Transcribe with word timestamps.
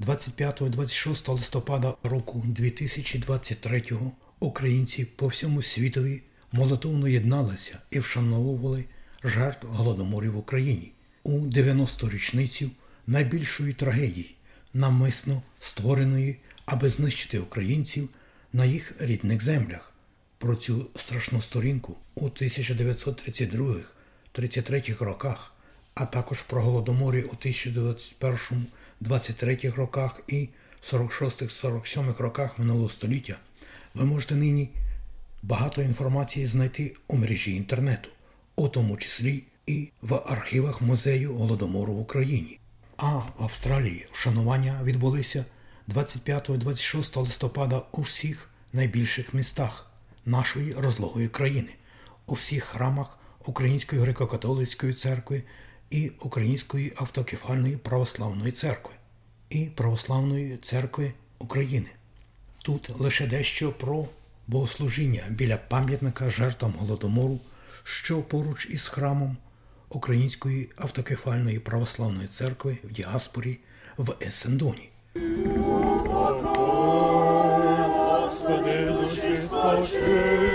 25-26 0.00 1.32
листопада 1.32 1.94
року 2.02 2.42
2023 2.46 3.82
українці 4.40 5.04
по 5.04 5.26
всьому 5.26 5.62
світові 5.62 6.22
молитовно 6.52 7.08
єдналися 7.08 7.78
і 7.90 7.98
вшановували 7.98 8.84
жертв 9.24 9.66
голодоморів 9.66 10.32
в 10.32 10.38
Україні 10.38 10.92
у 11.22 11.40
90-ту 11.40 12.10
річницю 12.10 12.70
найбільшої 13.06 13.72
трагедії, 13.72 14.34
намисно 14.74 15.42
створеної, 15.60 16.36
аби 16.66 16.90
знищити 16.90 17.38
українців 17.38 18.08
на 18.52 18.64
їх 18.64 18.92
рідних 18.98 19.42
землях. 19.42 19.94
Про 20.38 20.56
цю 20.56 20.86
страшну 20.96 21.42
сторінку 21.42 21.96
у 22.14 22.28
1932-33 22.28 25.04
роках, 25.04 25.54
а 25.94 26.06
також 26.06 26.42
про 26.42 26.62
голодоморі 26.62 27.22
у 27.22 27.34
1921-23 29.02 29.74
роках 29.74 30.20
і 30.28 30.48
46-47 30.82 32.16
роках 32.18 32.58
минулого 32.58 32.88
століття, 32.88 33.36
ви 33.94 34.04
можете 34.04 34.34
нині 34.34 34.70
багато 35.42 35.82
інформації 35.82 36.46
знайти 36.46 36.94
у 37.08 37.16
мережі 37.16 37.56
інтернету, 37.56 38.08
у 38.56 38.68
тому 38.68 38.96
числі 38.96 39.44
і 39.66 39.88
в 40.02 40.14
архівах 40.14 40.82
музею 40.82 41.34
Голодомору 41.34 41.92
в 41.92 42.00
Україні. 42.00 42.58
А 42.96 43.16
в 43.16 43.32
Австралії 43.38 44.06
вшанування 44.12 44.80
відбулися 44.84 45.44
25-26 45.88 47.20
листопада 47.20 47.82
у 47.92 48.00
всіх 48.00 48.50
найбільших 48.72 49.34
містах 49.34 49.90
нашої 50.26 50.72
розлогої 50.72 51.28
країни, 51.28 51.68
у 52.26 52.34
всіх 52.34 52.64
храмах 52.64 53.18
Української 53.46 54.02
греко-католицької 54.02 54.94
церкви 54.94 55.42
і 55.94 56.12
Української 56.20 56.92
автокефальної 56.96 57.76
православної 57.76 58.52
церкви 58.52 58.92
і 59.50 59.66
Православної 59.66 60.56
церкви 60.56 61.12
України. 61.38 61.86
Тут 62.62 62.90
лише 62.98 63.26
дещо 63.26 63.72
про 63.72 64.08
богослужіння 64.46 65.24
біля 65.30 65.56
пам'ятника 65.56 66.30
жертвам 66.30 66.74
голодомору, 66.78 67.38
що 67.84 68.22
поруч 68.22 68.66
із 68.70 68.88
храмом 68.88 69.36
Української 69.88 70.70
автокефальної 70.76 71.58
православної 71.58 72.28
церкви 72.28 72.78
в 72.84 72.92
діаспорі 72.92 73.58
в 73.96 74.14
Есендоні. 74.22 74.88
Господи, 77.94 78.84
душі 78.86 79.38
спаши, 79.46 80.53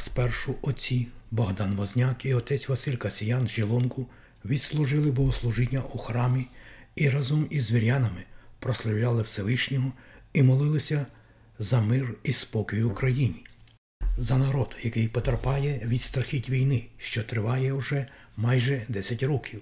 спершу 0.00 0.54
отці 0.62 1.08
Богдан 1.30 1.76
Возняк 1.76 2.24
і 2.24 2.34
отець 2.34 2.68
Василь 2.68 2.96
Касіян 2.96 3.46
з 3.46 3.50
Жілонку 3.50 4.06
відслужили 4.44 5.10
богослужіння 5.10 5.82
у 5.92 5.98
храмі 5.98 6.46
і 6.96 7.10
разом 7.10 7.46
із 7.50 7.72
вірянами 7.72 8.24
прославляли 8.58 9.22
Всевишнього 9.22 9.92
і 10.32 10.42
молилися 10.42 11.06
за 11.58 11.80
мир 11.80 12.14
і 12.22 12.32
спокій 12.32 12.82
Україні, 12.82 13.44
за 14.18 14.38
народ, 14.38 14.76
який 14.82 15.08
потерпає 15.08 15.82
від 15.86 16.00
страхіть 16.00 16.50
війни, 16.50 16.86
що 16.98 17.22
триває 17.22 17.72
вже 17.72 18.06
майже 18.36 18.82
10 18.88 19.22
років, 19.22 19.60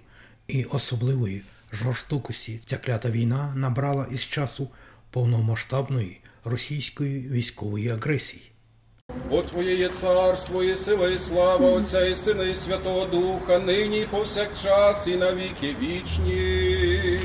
і 0.49 0.65
особливої 0.65 1.43
жорстокості 1.73 2.61
ця 2.67 2.77
клята 2.77 3.11
війна 3.11 3.55
набрала 3.57 4.07
із 4.11 4.21
часу 4.21 4.71
повномасштабної 5.11 6.21
російської 6.45 7.29
військової 7.29 7.89
агресії. 7.89 8.51
Бо 9.31 9.43
Твоє 9.43 9.77
є 9.77 9.89
царство, 9.89 10.63
і 10.63 10.77
сила, 10.77 11.11
і 11.11 11.19
слава 11.19 11.71
Отця 11.71 12.07
і 12.07 12.17
Сина, 12.17 12.45
і 12.45 12.57
Святого 12.57 13.07
Духа, 13.07 13.59
нині 13.59 14.01
і 14.01 14.07
повсякчас, 14.07 15.09
і 15.09 15.17
навіки 15.17 15.77
вічні. 15.83 17.21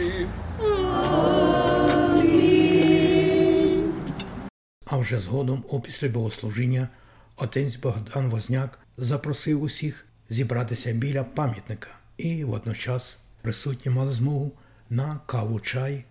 А 4.85 4.97
вже 4.97 5.19
згодом, 5.19 5.63
опісля 5.69 6.09
богослужіння, 6.09 6.87
отець 7.37 7.75
Богдан 7.75 8.29
Возняк 8.29 8.79
запросив 8.97 9.63
усіх 9.63 10.05
зібратися 10.29 10.91
біля 10.91 11.23
пам'ятника, 11.23 11.89
і 12.17 12.43
водночас 12.43 13.17
присутні 13.41 13.91
мали 13.91 14.11
змогу 14.11 14.51
на 14.89 15.19
каву 15.25 15.59
чай 15.59 16.03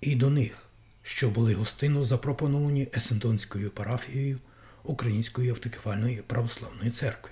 і 0.00 0.14
до 0.14 0.30
них, 0.30 0.68
що 1.02 1.30
були 1.30 1.54
гостинно 1.54 2.04
запропоновані 2.04 2.88
Есентонською 2.96 3.70
парафією 3.70 4.38
Української 4.88 5.50
автокефальної 5.50 6.22
православної 6.26 6.90
церкви. 6.90 7.30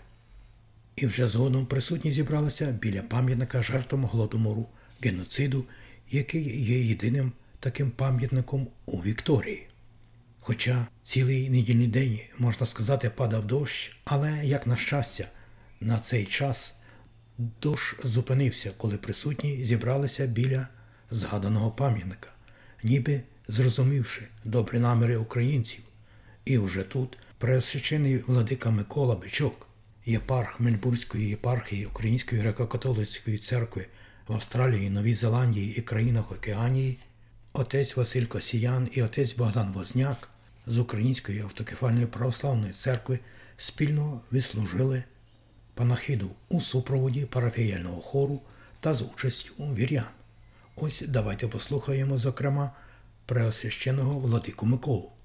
І 0.97 1.07
вже 1.07 1.29
згодом 1.29 1.67
присутні 1.67 2.13
зібралися 2.13 2.67
біля 2.67 3.03
пам'ятника 3.03 3.63
жертвам 3.63 4.05
голодомору 4.05 4.67
геноциду, 5.03 5.65
який 6.11 6.65
є 6.65 6.81
єдиним 6.81 7.33
таким 7.61 7.91
пам'ятником 7.91 8.69
у 8.87 8.99
Вікторії. 8.99 9.67
Хоча 10.41 10.87
цілий 11.03 11.51
недільний 11.51 11.87
день, 11.87 12.21
можна 12.39 12.67
сказати, 12.67 13.11
падав 13.11 13.47
дощ, 13.47 13.97
але, 14.05 14.41
як 14.45 14.67
на 14.67 14.77
щастя, 14.77 15.29
на 15.81 15.99
цей 15.99 16.25
час 16.25 16.77
дощ 17.63 17.97
зупинився, 18.05 18.71
коли 18.77 18.97
присутні 18.97 19.65
зібралися 19.65 20.27
біля 20.27 20.69
згаданого 21.11 21.71
пам'ятника, 21.71 22.31
ніби 22.83 23.21
зрозумівши 23.49 24.23
добрі 24.45 24.79
наміри 24.79 25.17
українців. 25.17 25.81
І 26.45 26.59
вже 26.59 26.83
тут 26.83 27.19
преосвящений 27.39 28.19
владика 28.19 28.71
Микола 28.71 29.17
Бичок, 29.17 29.69
єпарх 30.07 30.61
Мельбурзької 30.61 31.29
єпархії 31.29 31.87
Української 31.87 32.43
греко-католицької 32.43 33.39
церкви 33.39 33.87
в 34.29 34.33
Австралії, 34.33 34.91
Новій 34.91 35.15
Зеландії 35.15 35.77
і 35.77 35.83
країнах 35.83 36.33
Океанії, 36.33 36.99
отець 37.53 37.97
Василь 37.97 38.25
Косіян 38.25 38.89
і 38.93 39.03
отець 39.03 39.37
Богдан 39.37 39.73
Возняк 39.73 40.29
з 40.67 40.79
Української 40.79 41.41
автокефальної 41.41 42.07
православної 42.07 42.73
церкви 42.73 43.19
спільно 43.57 44.21
відслужили 44.33 45.05
панахиду 45.75 46.31
у 46.49 46.61
супроводі 46.61 47.25
парафіяльного 47.25 48.01
хору 48.01 48.41
та 48.81 48.95
з 48.95 49.03
участю 49.03 49.55
вірян. 49.59 50.07
Ось 50.77 51.03
давайте 51.09 51.49
послухаємо, 51.49 52.19
зокрема, 52.19 52.71
преосвященого 53.27 54.19
владику 54.19 54.67
Миколу. 54.67 55.16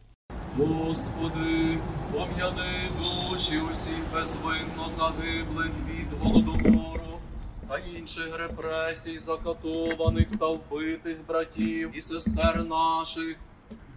Господи, 0.58 1.78
пом'яни 2.12 2.82
душі 3.30 3.60
усіх 3.72 4.14
безвинно 4.14 4.90
загиблих 4.90 5.72
від 5.90 6.20
голодомору 6.20 7.20
та 7.70 7.78
інших 7.78 8.38
репресій, 8.38 9.18
закатованих 9.18 10.28
та 10.40 10.48
вбитих 10.48 11.18
братів 11.28 11.98
і 11.98 12.02
сестер 12.02 12.64
наших. 12.64 13.36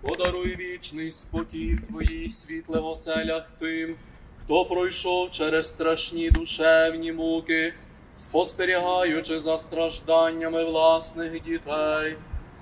Подаруй 0.00 0.56
вічний 0.56 1.12
спокій 1.12 1.75
в 1.75 1.87
твоїх 1.87 2.34
світлих 2.34 2.84
оселях 2.84 3.50
тим, 3.59 3.97
хто 4.44 4.64
пройшов 4.64 5.31
через 5.31 5.70
страшні 5.70 6.31
душевні 6.31 7.12
муки, 7.12 7.75
спостерігаючи 8.16 9.41
за 9.41 9.59
стражданнями 9.59 10.64
власних 10.64 11.43
дітей. 11.43 12.16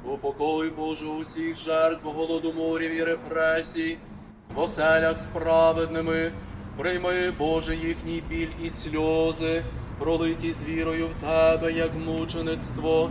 Упокой 0.05 0.71
Боже 0.71 1.07
усіх 1.07 1.57
жертв 1.57 2.09
голодоморів 2.09 2.95
і 2.95 3.05
репресій, 3.05 3.99
в 4.55 4.59
оселях 4.59 5.19
справедними, 5.19 6.33
прийми, 6.77 7.33
Боже, 7.39 7.77
їхній 7.77 8.23
біль 8.29 8.49
і 8.63 8.71
сльози, 8.71 9.63
пролиті 9.99 10.53
з 10.53 10.65
вірою 10.65 11.07
в 11.07 11.27
Тебе, 11.27 11.73
як 11.73 11.91
мучеництво, 12.07 13.11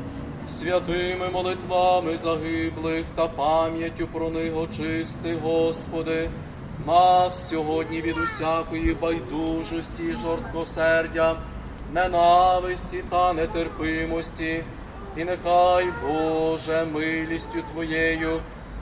святими 0.50 1.30
молитвами 1.30 2.18
загиблих 2.18 3.06
та 3.16 3.28
пам'яттю 3.28 4.08
про 4.08 4.30
них 4.30 4.58
очисти, 4.58 5.36
Господи, 5.44 6.30
нас 6.88 7.50
сьогодні 7.50 8.02
від 8.02 8.18
усякої 8.18 8.94
байдужості, 8.94 10.04
і 10.04 10.16
ненависті 11.94 13.04
та 13.10 13.34
нетерпимості. 13.34 14.64
І 15.18 15.24
нехай, 15.24 15.88
Боже, 16.08 16.86
милістю 16.94 17.60
Твоєю, 17.74 18.40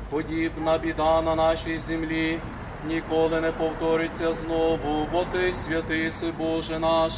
подібна 0.10 0.78
біда 0.78 1.22
на 1.22 1.36
нашій 1.36 1.78
землі, 1.78 2.40
ніколи 2.88 3.42
не 3.42 3.52
повториться 3.52 4.34
знову, 4.34 5.08
бо 5.12 5.26
Ти 5.32 5.54
святий 5.54 6.12
си, 6.12 6.28
Боже 6.38 6.80
наш, 6.80 7.14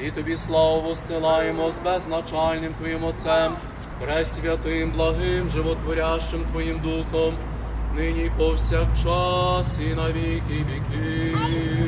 і 0.00 0.10
Тобі 0.10 0.36
славу 0.36 0.80
воссилаємо 0.80 1.70
з 1.70 1.78
безначальним 1.78 2.74
Твоїм 2.74 3.04
Отцем, 3.04 3.52
пресвятим, 4.00 4.90
благим, 4.90 5.48
животворящим 5.48 6.44
Твоїм 6.52 6.80
Духом, 6.80 7.34
нині 7.96 8.30
повсякчас, 8.38 9.80
і 9.80 9.96
на 9.96 10.06
віки 10.06 10.66
віків. 10.70 11.84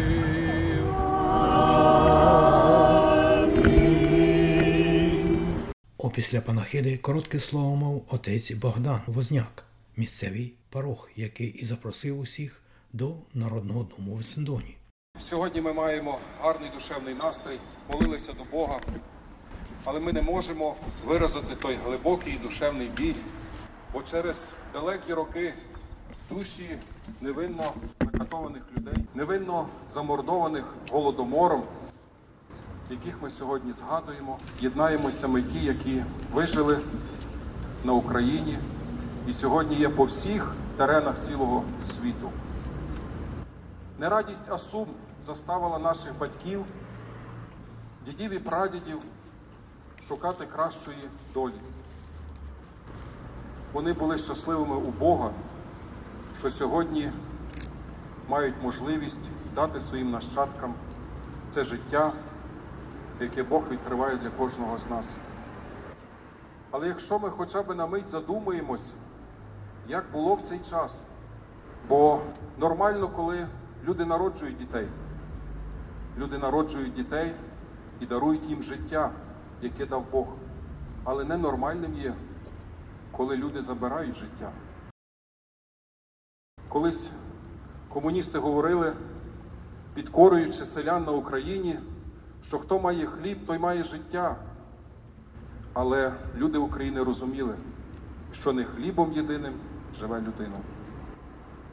Опісля 6.07 6.41
панахиди 6.41 6.97
коротке 6.97 7.41
слово 7.41 7.77
мав 7.77 8.03
отець 8.11 8.51
Богдан 8.51 9.01
Возняк, 9.07 9.65
місцевий 9.97 10.55
парох, 10.71 11.11
який 11.17 11.47
і 11.47 11.65
запросив 11.65 12.21
усіх 12.21 12.63
до 12.93 13.15
народного 13.35 13.83
дому 13.85 14.17
в 14.17 14.25
Сендоні. 14.25 14.77
Сьогодні 15.21 15.61
ми 15.61 15.73
маємо 15.73 16.19
гарний 16.41 16.71
душевний 16.75 17.15
настрій, 17.15 17.59
молилися 17.91 18.33
до 18.33 18.45
Бога. 18.45 18.81
але 19.85 20.01
ми 20.01 20.13
не 20.13 20.23
можемо 20.23 20.77
виразити 21.05 21.57
той 21.63 21.79
глибокий 21.85 22.39
душевний 22.43 22.89
біль, 22.97 23.21
бо 23.93 24.03
через 24.03 24.55
далекі 24.73 25.15
роки 25.15 25.55
душі 26.31 26.79
невинно 27.21 27.75
закатованих 28.01 28.63
людей, 28.77 29.05
невинно 29.15 29.69
замордованих 29.95 30.65
голодомором, 30.91 31.63
яких 32.91 33.23
ми 33.23 33.31
сьогодні 33.31 33.73
згадуємо, 33.73 34.39
єднаємося 34.61 35.29
ми 35.29 35.43
ті, 35.43 35.65
які 35.65 36.05
вижили 36.33 36.79
на 37.85 37.93
Україні 37.93 38.59
і 39.27 39.33
сьогодні 39.33 39.77
є 39.77 39.89
по 39.89 40.05
всіх 40.05 40.55
теренах 40.77 41.21
цілого 41.21 41.65
світу. 41.87 42.31
Не 43.99 44.09
радість, 44.09 44.49
а 44.49 44.59
сум 44.59 44.87
заставила 45.27 45.79
наших 45.79 46.19
батьків, 46.19 46.65
дідів 48.07 48.33
і 48.33 48.39
прадідів 48.39 48.99
шукати 50.09 50.45
кращої 50.45 51.09
долі. 51.35 51.61
Вони 53.73 53.93
були 53.93 54.19
щасливими 54.19 54.77
у 54.77 54.91
Бога, 54.91 55.31
що 56.39 56.51
сьогодні 56.51 57.13
мають 58.29 58.55
можливість 58.63 59.21
дати 59.55 59.81
своїм 59.81 60.11
нащадкам 60.11 60.75
це 61.49 61.65
життя, 61.65 62.13
яке 63.21 63.43
Бог 63.43 63.69
відкриває 63.71 64.17
для 64.17 64.31
кожного 64.31 64.79
з 64.79 64.91
нас. 64.91 65.17
Але 66.71 66.89
якщо 66.89 67.19
ми 67.19 67.31
хоча 67.31 67.63
б 67.63 67.75
на 67.75 67.87
мить 67.87 68.09
задумаємось, 68.09 68.93
як 69.89 70.05
було 70.13 70.35
в 70.35 70.41
цей 70.41 70.59
час, 70.59 71.03
бо 71.89 72.21
нормально, 72.59 73.09
коли 73.09 73.47
люди 73.85 74.05
народжують 74.05 74.59
дітей, 74.59 74.89
люди 76.19 76.39
народжують 76.39 76.95
дітей 76.95 77.35
і 78.01 78.07
дарують 78.07 78.45
їм 78.45 78.63
життя, 78.63 79.11
яке 79.63 79.87
дав 79.87 80.05
Бог. 80.13 80.27
Але 81.05 81.25
ненормальним 81.25 81.95
є, 81.95 82.15
коли 83.13 83.37
люди 83.37 83.63
забирають 83.63 84.17
життя. 84.17 84.53
Колись 86.69 87.11
комуністи 87.89 88.39
говорили, 88.39 88.93
підкорюючи 89.95 90.67
селян 90.67 91.05
на 91.05 91.13
Україні, 91.13 91.79
що 92.47 92.59
хто 92.59 92.81
має 92.81 93.07
хліб, 93.07 93.47
той 93.47 93.59
має 93.59 93.85
життя. 93.85 94.37
Але 95.73 96.13
люди 96.37 96.59
України 96.59 97.03
розуміли, 97.03 97.55
що 98.33 98.53
не 98.53 98.65
хлібом 98.65 99.13
єдиним 99.13 99.55
живе 99.99 100.21
людина. 100.21 100.57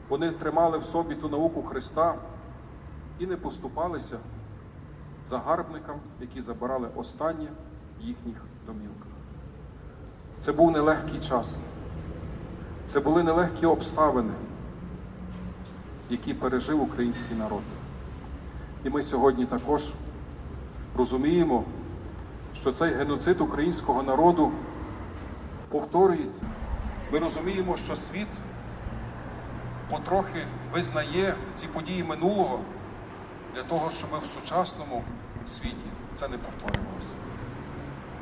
Вони 0.08 0.30
тримали 0.30 0.78
в 0.78 0.84
собі 0.84 1.14
ту 1.14 1.28
науку 1.28 1.62
Христа 1.62 2.14
і 3.18 3.26
не 3.26 3.36
поступалися 3.36 4.18
загарбникам, 5.26 5.96
які 6.20 6.40
забирали 6.40 6.88
останнє 6.96 7.48
в 8.00 8.04
їхніх 8.04 8.36
домівках. 8.66 9.12
Це 10.38 10.52
був 10.52 10.70
нелегкий 10.70 11.20
час. 11.20 11.58
Це 12.86 13.00
були 13.00 13.22
нелегкі 13.22 13.66
обставини, 13.66 14.32
які 16.10 16.34
пережив 16.34 16.82
український 16.82 17.36
народ. 17.36 17.62
І 18.84 18.90
ми 18.90 19.02
сьогодні 19.02 19.46
також 19.46 19.92
розуміємо, 20.96 21.64
що 22.54 22.72
цей 22.72 22.94
геноцид 22.94 23.40
українського 23.40 24.02
народу 24.02 24.52
повторюється. 25.68 26.42
Ми 27.12 27.18
розуміємо, 27.18 27.76
що 27.76 27.96
світ 27.96 28.28
потрохи 29.90 30.46
визнає 30.72 31.34
ці 31.54 31.66
події 31.66 32.04
минулого 32.04 32.60
для 33.54 33.62
того, 33.62 33.90
щоб 33.90 34.10
в 34.22 34.26
сучасному 34.26 35.02
світі 35.48 35.86
це 36.14 36.28
не 36.28 36.38
повторювалося. 36.38 37.08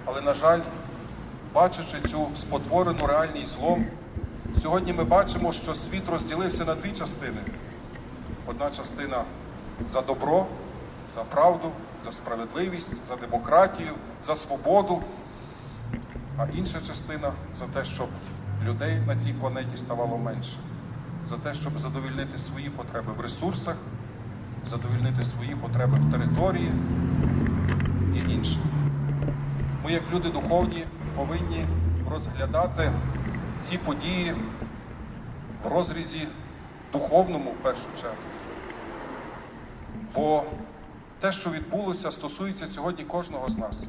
Але, 0.05 0.21
на 0.21 0.35
жаль, 0.35 0.61
бачачи 1.55 2.01
цю 2.01 2.29
спотворену 2.37 3.07
реальність 3.07 3.51
злом, 3.51 3.87
сьогодні 4.63 4.93
ми 4.93 5.05
бачимо, 5.05 5.53
що 5.53 5.75
світ 5.75 6.09
розділився 6.09 6.65
на 6.65 6.75
дві 6.75 6.93
частини. 6.93 7.41
Одна 8.47 8.71
частина 8.71 9.25
за 9.89 10.01
добро, 10.01 10.47
за 11.15 11.23
правду, 11.23 11.71
за 12.05 12.13
справедливість, 12.13 13.07
за 13.07 13.17
демократію, 13.17 13.93
за 14.25 14.37
свободу, 14.37 15.03
а 16.39 16.47
інша 16.55 16.81
частина 16.81 17.33
за 17.55 17.67
те, 17.67 17.85
щоб 17.85 18.09
людей 18.65 19.01
на 19.07 19.17
цій 19.17 19.33
планеті 19.33 19.77
ставало 19.77 20.19
менше, 20.19 20.57
за 21.29 21.37
те, 21.37 21.55
щоб 21.55 21.79
задовільнити 21.79 22.39
свої 22.39 22.71
потреби 22.71 23.13
в 23.17 23.21
ресурсах, 23.21 23.77
задовільнити 24.71 25.23
свої 25.23 25.57
потреби 25.57 25.95
в 26.01 26.13
території 26.13 26.73
і 28.15 28.33
інше. 28.33 28.59
Ми, 29.85 29.93
як 29.93 30.03
люди 30.13 30.29
духовні, 30.29 30.85
повинні 31.17 31.65
розглядати 32.11 32.93
ці 33.63 33.79
події 33.79 34.35
в 35.65 35.69
розрізі 35.69 36.29
духовному 36.93 37.51
в 37.51 37.63
першу 37.63 37.87
чергу. 38.01 38.17
Бо 40.15 40.45
те, 41.23 41.33
що 41.33 41.51
відбулося, 41.51 42.11
стосується 42.11 42.67
сьогодні 42.67 43.05
кожного 43.05 43.51
з 43.51 43.59
нас. 43.59 43.85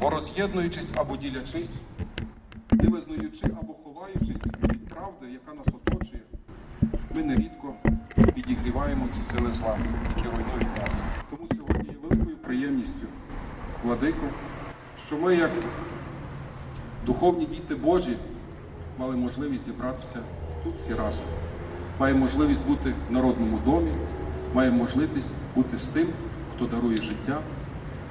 Бо 0.00 0.10
роз'єднуючись 0.10 0.92
або 0.96 1.16
ділячись, 1.16 1.76
не 2.70 2.88
визнаючи 2.88 3.46
або 3.46 3.74
ховаючись 3.74 4.42
від 4.62 4.88
правди, 4.88 5.26
яка 5.32 5.54
нас 5.54 5.66
оточує, 5.66 6.22
ми 7.14 7.22
нерідко 7.22 7.74
підігріваємо 8.34 9.08
ці 9.08 9.22
сили 9.22 9.50
зла, 9.52 9.78
які 10.16 10.28
руйнують 10.28 10.78
нас. 10.78 11.00
Тому 11.30 11.48
сьогодні 11.56 11.88
є 11.88 11.96
великою 12.02 12.36
приємністю, 12.36 13.06
владико, 13.84 14.26
що 15.06 15.16
ми, 15.16 15.36
як 15.36 15.50
духовні 17.06 17.46
діти 17.46 17.74
Божі, 17.74 18.16
мали 18.98 19.16
можливість 19.16 19.64
зібратися 19.64 20.20
тут 20.64 20.74
всі 20.74 20.94
разом. 20.94 21.24
Маємо 22.00 22.20
можливість 22.20 22.66
бути 22.66 22.94
в 23.08 23.12
народному 23.12 23.58
домі, 23.64 23.92
маємо 24.54 24.76
можливість 24.76 25.34
бути 25.54 25.78
з 25.78 25.84
тим, 25.84 26.06
хто 26.54 26.66
дарує 26.66 26.96
життя 26.96 27.38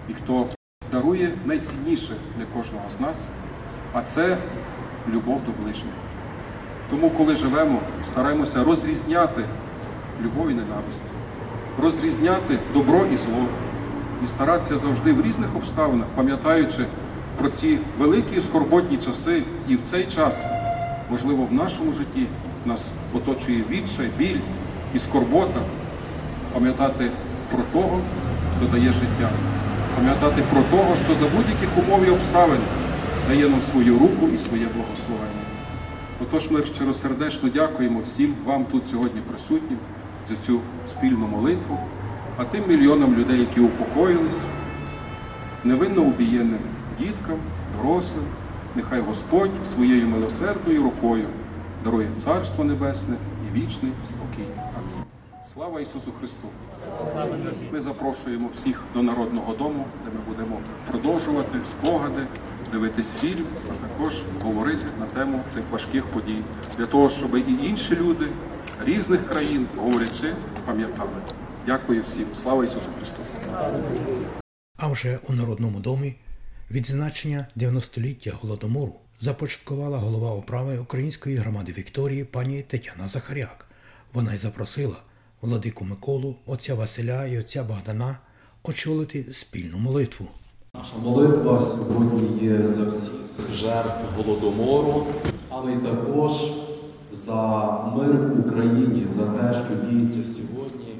і 0.09 0.13
хто 0.13 0.45
дарує 0.91 1.31
найцінніше 1.45 2.13
для 2.37 2.45
кожного 2.45 2.85
з 2.97 2.99
нас, 2.99 3.27
а 3.93 4.01
це 4.01 4.37
любов 5.13 5.41
до 5.45 5.63
ближнього. 5.63 5.97
Тому, 6.89 7.09
коли 7.09 7.35
живемо, 7.35 7.79
стараємося 8.07 8.63
розрізняти 8.63 9.43
любов 10.21 10.51
і 10.51 10.53
ненависть, 10.53 11.03
розрізняти 11.81 12.59
добро 12.73 13.05
і 13.13 13.17
зло, 13.17 13.45
і 14.23 14.27
старатися 14.27 14.77
завжди 14.77 15.13
в 15.13 15.21
різних 15.21 15.55
обставинах, 15.55 16.07
пам'ятаючи 16.15 16.85
про 17.37 17.49
ці 17.49 17.79
великі 17.97 18.41
скорботні 18.41 18.97
часи, 18.97 19.43
і 19.67 19.75
в 19.75 19.79
цей 19.85 20.05
час, 20.05 20.37
можливо, 21.09 21.43
в 21.45 21.53
нашому 21.53 21.93
житті 21.93 22.27
нас 22.65 22.85
оточує 23.13 23.63
відчай, 23.69 24.09
біль 24.17 24.39
і 24.95 24.99
скорбота, 24.99 25.61
пам'ятати 26.57 27.11
про 27.51 27.63
того, 27.73 28.01
хто 28.57 28.67
дає 28.77 28.91
життя, 28.91 29.29
пам'ятати 29.95 30.41
про 30.51 30.61
того, 30.61 30.95
що 30.95 31.13
за 31.13 31.25
будь-яких 31.35 31.69
умов 31.77 32.05
і 32.07 32.09
обставин 32.09 32.59
дає 33.27 33.49
нам 33.49 33.61
свою 33.71 33.93
руку 33.93 34.27
і 34.35 34.37
своє 34.37 34.67
благословення. 34.75 35.43
Отож, 36.21 36.51
ми 36.51 36.65
щиросердечно 36.65 37.49
дякуємо 37.49 37.99
всім 37.99 38.35
вам 38.45 38.65
тут 38.65 38.87
сьогодні 38.91 39.21
присутнім 39.21 39.79
за 40.29 40.35
цю 40.35 40.59
спільну 40.89 41.27
молитву, 41.27 41.77
а 42.37 42.43
тим 42.43 42.63
мільйонам 42.67 43.15
людей, 43.15 43.39
які 43.39 43.59
упокоїлись, 43.59 44.41
невинно 45.63 46.01
убієним 46.01 46.59
діткам, 46.99 47.37
дорослим, 47.77 48.25
нехай 48.75 48.99
Господь 49.01 49.51
своєю 49.73 50.07
милосердною 50.07 50.83
рукою 50.83 51.25
дарує 51.83 52.07
Царство 52.17 52.63
Небесне 52.63 53.15
і 53.47 53.59
вічний 53.59 53.91
спокій. 54.05 54.49
Слава 55.57 55.81
Ісусу 55.81 56.11
Христу! 56.19 56.47
Ми 57.71 57.81
запрошуємо 57.81 58.49
всіх 58.57 58.83
до 58.93 59.03
Народного 59.03 59.53
дому, 59.53 59.85
де 60.05 60.11
ми 60.11 60.25
будемо 60.27 60.59
продовжувати 60.91 61.57
спогади, 61.65 62.27
дивитись 62.71 63.13
фільм, 63.13 63.45
а 63.69 63.87
також 63.87 64.21
говорити 64.43 64.83
на 64.99 65.05
тему 65.05 65.43
цих 65.49 65.63
важких 65.71 66.05
подій, 66.05 66.41
для 66.77 66.85
того, 66.85 67.09
щоб 67.09 67.35
і 67.35 67.67
інші 67.67 67.95
люди 67.95 68.27
різних 68.85 69.27
країн, 69.27 69.67
говорячи, 69.77 70.33
пам'ятали. 70.65 71.09
Дякую 71.65 72.03
всім. 72.03 72.25
Слава 72.41 72.65
Ісусу 72.65 72.89
Христу! 72.97 73.17
А 74.77 74.87
вже 74.87 75.19
у 75.27 75.33
Народному 75.33 75.79
домі 75.79 76.15
відзначення 76.71 77.47
90-ліття 77.55 78.33
Голодомору 78.41 78.95
започаткувала 79.19 79.97
голова 79.97 80.33
управи 80.33 80.77
Української 80.77 81.35
громади 81.35 81.73
Вікторії 81.77 82.23
пані 82.23 82.61
Тетяна 82.61 83.07
Захаряк. 83.07 83.65
Вона 84.13 84.33
й 84.33 84.37
запросила 84.37 84.95
владику 85.41 85.85
Миколу, 85.85 86.35
отця 86.45 86.75
Василя 86.75 87.25
і 87.25 87.39
отця 87.39 87.63
Богдана 87.63 88.17
очолити 88.63 89.25
спільну 89.31 89.77
молитву. 89.77 90.27
Наша 90.75 90.97
молитва 91.03 91.59
сьогодні 91.61 92.45
є 92.47 92.67
за 92.67 92.83
всіх 92.85 93.11
жертв 93.53 93.91
голодомору, 94.17 95.05
але 95.49 95.73
й 95.73 95.77
також 95.77 96.31
за 97.13 97.61
мир 97.95 98.11
в 98.11 98.47
Україні, 98.47 99.07
за 99.15 99.23
те, 99.23 99.53
що 99.65 99.85
діється 99.89 100.19
сьогодні, 100.33 100.93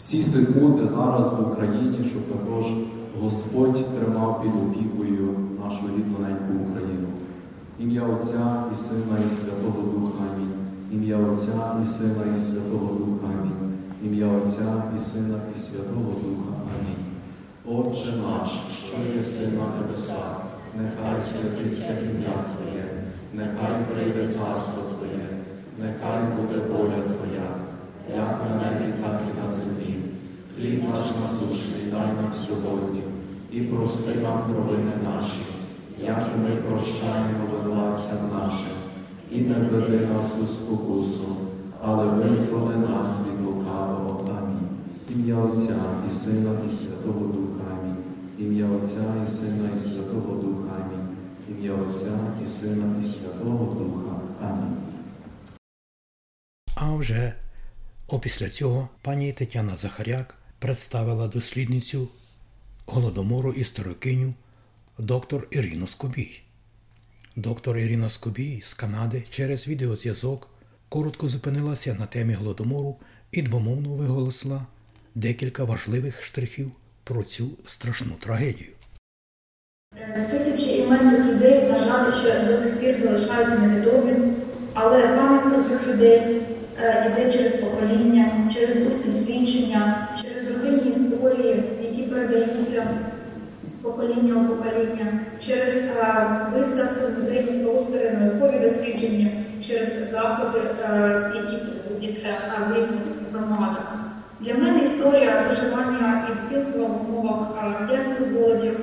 ці 0.00 0.22
секунди 0.22 0.86
зараз 0.86 1.32
в 1.32 1.52
Україні, 1.52 2.10
щоб 2.10 2.38
також 2.38 2.66
Господь 3.20 3.98
тримав 3.98 4.42
під 4.42 4.50
опікою 4.50 5.36
нашу 5.64 5.82
рідноненьку 5.96 6.52
Україну. 6.70 7.08
ім'я 7.78 8.02
Отця 8.02 8.64
і 8.74 8.76
Сина 8.76 9.18
і 9.26 9.34
Святого 9.34 9.82
Духа. 9.82 10.18
Амінь. 10.34 10.52
Ім'я 10.92 11.16
Отця 11.16 11.76
і 11.84 11.88
Сина 11.88 12.36
і 12.36 12.40
Святого 12.40 12.94
Духа. 12.94 13.26
Амінь. 13.26 13.61
Ім'я 14.04 14.26
Отця 14.26 14.82
і 14.96 15.00
Сина 15.00 15.38
і 15.54 15.58
Святого 15.58 16.12
Духа. 16.22 16.52
Амінь. 16.74 17.04
Отче 17.64 18.12
наш, 18.26 18.50
що 18.84 19.16
єси 19.16 19.46
на 19.58 19.66
небесах, 19.76 20.42
нехай 20.78 21.20
святиться 21.20 21.92
ім'я 22.02 22.36
Твоє, 22.50 22.84
нехай 23.32 23.74
прийде 23.90 24.28
царство 24.28 24.82
Твоє, 24.82 25.28
нехай 25.78 26.22
буде 26.36 26.58
воля 26.58 27.02
Твоя, 27.02 27.48
як 28.16 28.40
на 28.48 28.56
небі, 28.56 28.92
так 29.02 29.20
і 29.30 29.46
на 29.46 29.52
землі. 29.52 29.96
Хліб 30.56 30.84
наш 30.84 31.06
насущний 31.20 31.90
дай 31.90 32.06
нам 32.06 32.32
сьогодні, 32.46 33.02
і 33.52 33.60
прости 33.60 34.14
нам 34.22 34.38
провини 34.52 34.92
наші, 35.04 35.42
як 35.98 36.28
і 36.34 36.40
ми 36.40 36.56
прощаємо 36.56 37.44
винуватцям 37.52 38.18
нашим, 38.38 38.76
і 39.30 39.40
не 39.40 39.54
введи 39.54 40.06
нас 40.06 40.32
у 40.42 40.46
спокусу, 40.46 41.36
але 41.84 42.04
визволи 42.04 42.76
нас 42.76 43.06
від 43.26 43.42
лукавого. 43.72 44.38
Амінь. 44.38 44.68
Ім'я 45.10 45.36
Отця 45.36 45.80
і 46.10 46.24
Сина 46.24 46.60
і 46.68 46.76
Святого 46.76 47.26
Духа. 47.26 47.64
Амінь. 47.72 47.96
Ім'я 48.38 48.66
Отця 48.66 49.26
і 49.26 49.30
Сина 49.30 49.70
і 49.76 49.78
Святого 49.78 50.42
Духа. 50.42 50.74
Амінь. 50.84 51.16
Ім'я 51.48 51.74
Отця 51.74 52.18
і 52.46 52.60
Сина 52.60 52.94
і 53.02 53.06
Святого 53.06 53.74
Духа. 53.74 54.20
Амінь. 54.40 54.76
А 56.74 56.94
вже 56.94 57.34
опісля 58.06 58.48
цього 58.48 58.88
пані 59.02 59.32
Тетяна 59.32 59.76
Захаряк 59.76 60.34
представила 60.58 61.28
дослідницю 61.28 62.08
голодомору 62.86 63.52
і 63.52 63.64
старокиню 63.64 64.34
доктор 64.98 65.48
Ірину 65.50 65.86
Скобій. 65.86 66.40
Доктор 67.36 67.78
Ірина 67.78 68.10
Скобій 68.10 68.60
з 68.60 68.74
Канади 68.74 69.24
через 69.30 69.68
відеозв'язок 69.68 70.48
коротко 70.88 71.28
зупинилася 71.28 71.94
на 71.94 72.06
темі 72.06 72.34
голодомору 72.34 72.96
і 73.32 73.42
двомовно 73.42 73.88
виголосила 73.88 74.60
декілька 75.14 75.64
важливих 75.64 76.22
штрихів 76.22 76.70
про 77.04 77.22
цю 77.22 77.48
страшну 77.66 78.12
трагедію. 78.20 78.70
Тисячі 80.30 80.78
імен 80.78 81.10
цих 81.10 81.24
людей, 81.26 81.72
на 81.72 81.78
жаль, 81.78 82.12
ще 82.20 82.44
до 82.46 82.62
сих 82.62 82.80
пір 82.80 82.96
залишаються 83.02 83.58
невідомі, 83.58 84.32
але 84.74 85.08
пам'ять 85.08 85.68
цих 85.68 85.86
людей 85.86 86.42
е, 86.80 87.12
йде 87.12 87.32
через 87.32 87.52
покоління, 87.52 88.50
через 88.54 88.76
усні 88.76 89.24
свідчення, 89.24 90.08
через 90.22 90.48
родинні 90.48 90.90
історії, 90.90 91.64
які 91.82 92.02
передаються 92.02 92.86
з 93.72 93.74
покоління 93.74 94.34
у 94.34 94.56
покоління, 94.56 95.20
через 95.46 95.76
е, 95.76 96.36
виставки, 96.54 97.00
музейні 97.18 97.64
простори, 97.64 98.10
наукові 98.10 98.60
дослідження, 98.60 99.30
через 99.66 100.10
заходи, 100.10 100.58
е, 100.58 101.32
які 101.34 101.56
проводяться 102.02 102.28
е, 102.28 102.72
в 102.72 102.78
різних 102.78 103.11
громадах. 103.52 103.94
Для 104.40 104.54
мене 104.54 104.78
історія 104.82 105.44
виживання 105.48 106.28
і 106.28 106.34
дитинства 106.34 106.86
в 106.86 107.18
умовах 107.18 107.48
е, 107.58 107.74
радянських 107.80 108.32
голодів 108.32 108.80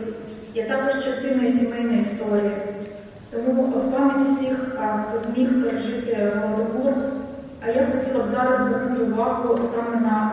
є 0.55 0.63
також 0.63 1.03
частиною 1.03 1.49
сімейної 1.49 2.01
історії. 2.01 2.51
Тому 3.31 3.63
в 3.63 3.91
пам'яті 3.91 4.31
всіх, 4.31 4.77
хто 5.09 5.31
зміг 5.31 5.63
пережити 5.63 6.33
голодомор, 6.41 6.93
а 7.65 7.69
я 7.69 7.87
хотіла 7.87 8.23
б 8.23 8.27
зараз 8.27 8.67
звернути 8.67 9.03
увагу 9.03 9.59
саме 9.75 10.01
на 10.01 10.31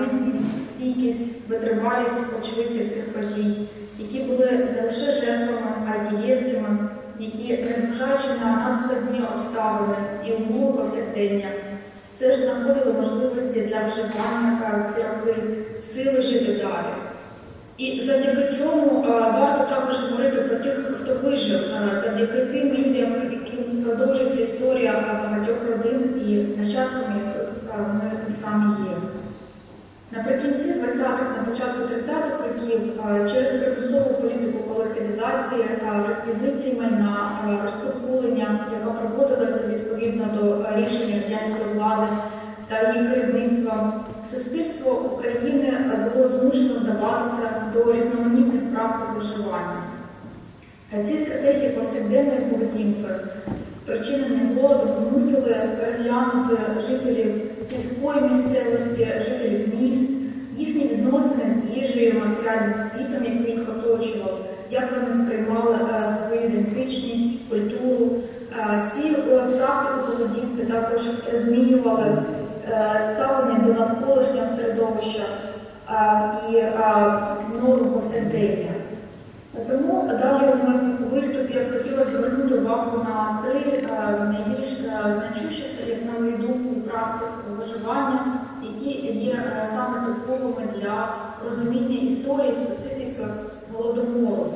е, 0.00 0.38
стійкість, 0.74 1.48
витривалість 1.48 2.22
очевидців 2.40 2.94
цих 2.94 3.12
подій, 3.12 3.68
які 3.98 4.22
були 4.22 4.68
не 4.76 4.82
лише 4.82 5.12
жертвами, 5.12 5.72
а 5.90 5.96
й 5.96 6.16
дієвцями, 6.16 6.78
які, 7.18 7.62
незважаючи 7.62 8.28
на 8.44 8.50
надскладні 8.50 9.20
обставини 9.36 9.96
і 10.26 10.32
умови 10.32 10.72
повсякдення, 10.72 11.48
все 12.14 12.36
ж 12.36 12.42
знаходили 12.42 12.92
можливості 12.92 13.60
для 13.60 13.86
вживання 13.86 14.84
е, 14.88 14.94
ці 14.94 15.94
сили 15.94 16.22
жити 16.22 16.52
далі. 16.52 16.92
І 17.78 18.04
завдяки 18.06 18.54
цьому 18.58 19.04
е, 19.04 19.08
варто 19.10 19.64
також 19.74 19.94
говорити 19.96 20.40
про 20.40 20.56
тих, 20.56 20.94
хто 21.02 21.14
вижив, 21.14 21.60
е, 21.60 22.02
завдяки 22.04 22.46
тим 22.46 22.68
людям, 22.68 23.12
яким 23.32 23.84
продовжується 23.84 24.42
історія 24.42 24.92
е, 24.92 25.28
багатьох 25.28 25.56
родин 25.70 26.22
і 26.28 26.58
нащадками, 26.60 27.20
ми 27.94 28.34
самі 28.42 28.88
є. 28.88 28.96
Наприкінці 30.12 30.68
20-х, 30.68 31.36
на 31.36 31.44
початку 31.50 31.82
30-х 31.82 32.44
років 32.44 32.80
через 33.32 33.50
примусову 33.52 34.14
політику 34.14 34.74
колективізації, 34.74 35.64
реквізиції 36.08 36.80
майна, 36.80 37.38
розкуркулення, 37.62 38.66
яка 38.72 38.90
проводилася 38.90 39.66
відповідно 39.68 40.24
до 40.40 40.66
рішення 40.76 41.22
радянської 41.22 41.74
влади 41.74 42.06
та 42.68 42.92
її 42.92 43.08
керівництва, 43.08 43.92
суспільство 44.34 44.92
України 44.92 45.68
е, 45.68 46.10
було 46.14 46.28
вдаватися 47.02 47.62
до 47.74 47.92
різноманітних 47.92 48.74
практик 48.74 49.08
виживання. 49.16 49.82
Ці 51.06 51.16
стратегії 51.16 51.70
повсякденної 51.70 52.40
поведінки, 52.50 53.08
спричинені 53.82 54.54
голодом, 54.54 54.96
змусили 54.96 55.56
переглянути 55.80 56.56
жителів 56.88 57.42
сільської 57.68 58.20
місцевості, 58.20 59.08
жителів 59.24 59.80
міст, 59.80 60.10
їхні 60.56 60.84
відносини 60.84 61.56
з 61.62 61.76
їжею, 61.76 62.14
матеріальним 62.20 62.74
світом, 62.90 63.24
який 63.24 63.56
їх 63.56 63.68
оточував, 63.68 64.38
як 64.70 64.84
вони 64.92 65.24
сприймали 65.24 65.74
е, 65.74 66.16
свою 66.16 66.42
ідентичність, 66.42 67.48
культуру. 67.50 68.10
Е, 68.58 68.90
Ці 68.94 69.08
е, 69.08 69.38
практики 69.38 70.06
поведінки 70.06 70.72
також 70.72 71.02
змінювали 71.44 72.22
ставлення 73.14 73.58
до 73.58 73.74
навколишнього 73.74 74.56
середовища 74.56 75.22
і 76.50 76.62
норм 77.62 77.92
повсякдення. 77.92 78.72
Тому 79.68 80.08
далі 80.08 80.54
моєму 80.64 81.06
виступі 81.12 81.54
я 81.54 81.78
хотіла 81.78 82.04
звернути 82.04 82.54
увагу 82.54 83.04
на 83.04 83.38
три 83.42 83.88
найбільш 84.32 84.68
значущих, 84.80 85.66
на 86.06 86.20
мою 86.20 86.36
думку, 86.38 86.80
практик 86.80 87.28
виживання, 87.58 88.40
які 88.62 89.08
є 89.08 89.36
саме 89.74 90.06
типовими 90.06 90.68
для 90.76 91.08
розуміння 91.44 91.96
історії 91.96 92.52
специфіки 92.52 93.26
голодомору. 93.72 94.52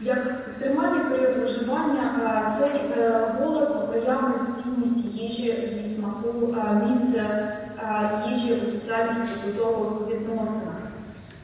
Як 0.00 0.18
екстремальний 0.48 1.00
період 1.10 1.36
виживання, 1.36 2.52
цей 2.60 3.02
е, 3.02 3.20
голод 3.40 3.90
проявив 3.90 4.34
цінність 4.62 5.14
їжі, 5.14 5.42
її 5.42 5.96
смаку, 5.96 6.54
місце 6.86 7.52
е, 7.78 8.10
їжі 8.28 8.54
у 8.54 8.70
соціальних 8.70 9.28
побутових. 9.28 9.97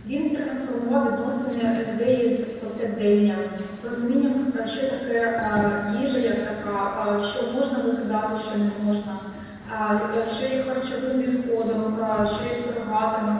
Він 0.06 0.36
трансформував 0.36 1.12
відносини 1.12 1.86
людей 1.92 2.36
з 2.36 2.64
повсякдення, 2.64 3.34
розумінням, 3.90 4.52
е, 4.60 4.66
що 4.68 4.80
таке 4.90 5.20
е, 5.20 5.94
їжа, 6.02 6.18
як 6.18 6.36
така, 6.36 7.06
е, 7.20 7.24
що 7.28 7.52
можна 7.52 7.78
викидати, 7.78 8.34
що 8.48 8.58
не 8.58 8.70
можна, 8.86 9.12
е, 9.72 10.00
що 10.36 10.54
є 10.56 10.62
харчовим 10.64 11.20
відходом, 11.22 11.98
е, 12.02 12.28
що 12.28 12.44
є 12.44 12.62
сурогатами, 12.64 13.36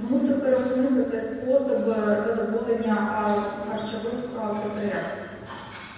змусив 0.00 0.40
переосмислити 0.40 1.20
спосіб 1.20 1.88
е, 1.88 2.24
задоволення 2.26 2.96
е, 3.28 3.32
харчових 3.70 4.14
е, 4.36 4.40
потреб. 4.62 5.04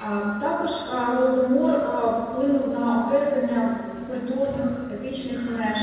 Е, 0.05 0.41
Також 0.41 0.71
е, 0.71 1.17
голодомор 1.17 1.71
е, 1.71 2.09
вплинув 2.23 2.81
на 2.81 3.05
окреслення 3.07 3.77
культурних, 4.11 4.71
етичних 4.95 5.41
меж, 5.59 5.79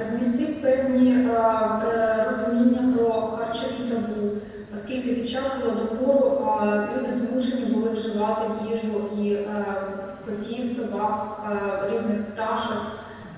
е, 0.00 0.06
змістив 0.10 0.62
певні 0.62 1.28
під 5.14 5.30
час 5.30 5.44
голодомору 5.62 6.46
люди 6.96 7.12
змушені 7.14 7.64
були 7.64 7.90
вживати 7.90 8.42
їжу 8.70 9.08
і 9.22 9.32
е, 9.32 9.64
котів, 10.26 10.76
собак, 10.76 11.38
е, 11.52 11.92
різних 11.92 12.22
пташок 12.22 12.82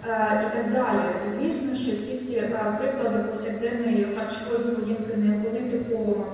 е, 0.09 0.47
і 0.47 0.57
так 0.57 0.73
далі. 0.73 1.01
Звісно, 1.31 1.77
що 1.77 1.91
ці 1.91 2.17
всі 2.17 2.43
приклади 2.79 3.19
повсякденної 3.19 4.17
харчової 4.17 4.65
поведінки 4.65 5.17
не 5.17 5.37
були 5.37 5.71
типовими, 5.71 6.25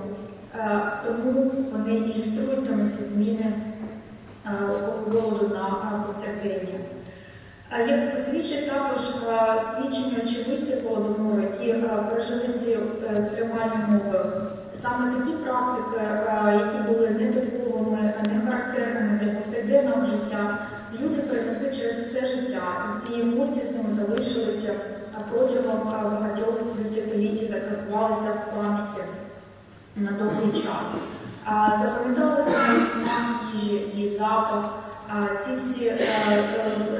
тому 1.05 1.51
вони 1.71 1.93
ілюструють 1.95 2.65
саме 2.65 2.89
ці 2.97 3.03
зміни 3.03 3.53
голоду 5.11 5.51
на 5.53 6.03
повсякдення. 6.07 6.79
Як 7.87 8.19
свідчить 8.19 8.69
також 8.69 8.99
свідчення 9.75 10.17
очевидців 10.23 10.87
голодомору, 10.87 11.41
які 11.41 11.73
пережили 12.09 12.43
ці 12.65 12.77
екстремальні 13.09 13.83
умови, 13.89 14.41
саме 14.81 15.19
такі 15.19 15.31
практики, 15.31 15.97
е, 15.97 16.61
які 16.65 16.93
були 16.93 17.09
нетиповими, 17.09 18.13
не 18.33 18.51
характерними 18.51 19.19
для 19.21 19.31
повсякденного 19.31 20.05
життя, 20.05 20.57
люди 21.01 21.21
перенесли 21.21 21.75
через 21.75 21.99
все 21.99 22.27
життя, 22.27 22.61
і 22.95 23.07
ці 23.07 23.21
емоції 23.21 23.65
з 23.65 23.71
ними 23.71 23.89
залишилися 23.99 24.73
протягом 25.31 25.79
е, 25.87 26.09
багатьох 26.09 26.53
десятиліть, 26.77 27.49
закарбувалися 27.51 28.31
в 28.31 28.55
пам'яті 28.55 29.01
на 29.95 30.11
довгий 30.11 30.61
час. 30.61 30.87
А, 31.45 31.69
Запам'яталося 31.83 32.49
навіть 32.49 32.91
смак 32.91 33.25
їжі, 33.53 33.91
її 33.95 34.17
запах, 34.17 34.65
ці 35.45 35.55
всі 35.55 35.85
е, 35.87 35.97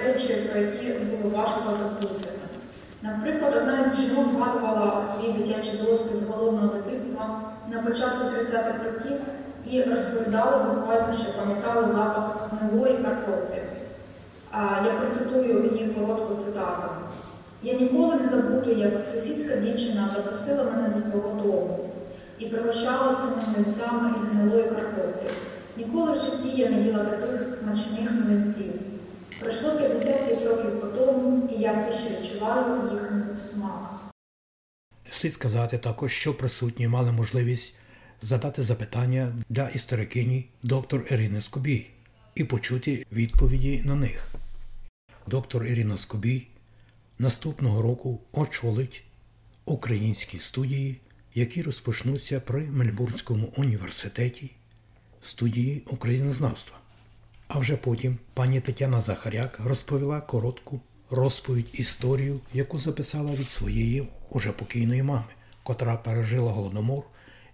речі, 0.03 0.49
про 0.51 0.61
які 0.61 0.87
було 0.87 1.37
важко 1.37 1.75
забути. 1.79 2.29
Наприклад, 3.01 3.53
одна 3.57 3.79
із 3.79 3.95
жінок 3.95 4.25
згадувала 4.37 5.03
свій 5.15 5.31
дитячий 5.31 5.77
досвід 5.77 6.23
голодного 6.29 6.67
дитинства 6.67 7.50
на 7.71 7.81
початку 7.81 8.25
30-х 8.25 8.83
років 8.85 9.19
і 9.71 9.83
розповідала 9.83 10.63
буквально, 10.63 11.17
що 11.23 11.39
пам'ятала 11.39 11.81
запах 11.81 12.49
гнилої 12.51 12.97
картоплі. 12.97 13.61
Я 14.85 14.93
процитую 14.99 15.71
її 15.73 15.87
коротку 15.87 16.35
цитату. 16.45 16.89
Я 17.63 17.73
ніколи 17.73 18.15
не 18.15 18.29
забуду, 18.29 18.71
як 18.71 18.93
сусідська 19.13 19.55
дівчина 19.55 20.09
запросила 20.15 20.63
мене 20.63 20.89
до 20.95 21.01
свого 21.01 21.41
дому 21.41 21.89
і 22.39 22.45
пригощала 22.45 23.15
цими 23.15 23.53
млинцями 23.53 24.09
із 24.17 24.23
гнилої 24.31 24.63
картоплі. 24.63 25.29
Ніколи 25.77 26.11
в 26.11 26.15
житті 26.15 26.61
я 26.61 26.69
не 26.69 26.81
їла 26.81 27.03
таких 27.03 27.55
смачних 27.55 28.11
млинців. 28.11 28.73
Пройшло 29.39 29.71
55 29.71 30.47
років 30.47 30.81
по 30.81 30.87
тому, 30.87 31.49
і 31.57 31.61
я 31.61 31.71
все 31.71 31.93
ще 31.93 32.09
відчуваю 32.09 32.65
їхній 32.91 33.23
смак. 33.53 33.80
Слід 35.21 35.33
сказати 35.33 35.77
також, 35.77 36.11
що 36.11 36.33
присутні 36.33 36.87
мали 36.87 37.11
можливість 37.11 37.73
задати 38.21 38.63
запитання 38.63 39.35
для 39.49 39.69
історикині 39.69 40.45
доктор 40.63 41.07
Ірини 41.11 41.41
Скобій 41.41 41.87
і 42.35 42.43
почути 42.43 43.05
відповіді 43.11 43.81
на 43.85 43.95
них. 43.95 44.31
Доктор 45.27 45.65
Ірина 45.65 45.97
Скобій 45.97 46.47
наступного 47.19 47.81
року 47.81 48.19
очолить 48.31 49.03
українські 49.65 50.39
студії, 50.39 50.97
які 51.35 51.61
розпочнуться 51.61 52.39
при 52.39 52.61
Мельбурнському 52.61 53.53
університеті 53.57 54.51
студії 55.21 55.83
українознавства. 55.87 56.77
А 57.47 57.59
вже 57.59 57.77
потім 57.77 58.17
пані 58.33 58.61
Тетяна 58.61 59.01
Захаряк 59.01 59.59
розповіла 59.59 60.21
коротку 60.21 60.81
розповідь 61.11 61.69
історію, 61.73 62.39
яку 62.53 62.77
записала 62.77 63.31
від 63.31 63.49
своєї 63.49 64.07
уже 64.29 64.51
покійної 64.51 65.03
мами, 65.03 65.23
котра 65.63 65.97
пережила 65.97 66.51
голодомор 66.51 67.03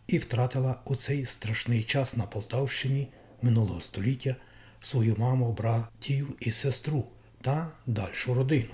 і 0.07 0.17
втратила 0.17 0.75
у 0.85 0.95
цей 0.95 1.25
страшний 1.25 1.83
час 1.83 2.17
на 2.17 2.23
Полтавщині 2.23 3.07
минулого 3.41 3.81
століття 3.81 4.35
свою 4.81 5.15
маму, 5.17 5.51
братів 5.51 6.35
і 6.39 6.51
сестру 6.51 7.03
та 7.41 7.67
дальшу 7.85 8.33
родину. 8.33 8.73